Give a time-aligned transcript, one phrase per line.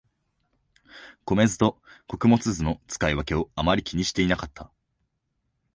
[1.27, 4.71] 米酢と穀物酢の使い分けをあまり気にしてなかった